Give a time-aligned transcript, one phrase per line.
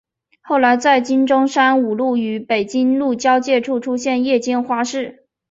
[0.41, 5.27] 后来在今中山五路与北京路交界处出现夜间花市。